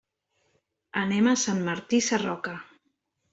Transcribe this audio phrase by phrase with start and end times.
[1.01, 2.55] Anem a Sant Martí Sarroca.